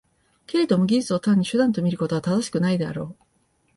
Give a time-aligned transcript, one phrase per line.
[0.47, 3.25] けれども技術を単に手段と見ることは正しくないであろう。